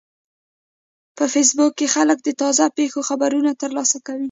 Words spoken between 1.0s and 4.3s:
په فېسبوک کې خلک د تازه پیښو خبرونه ترلاسه کوي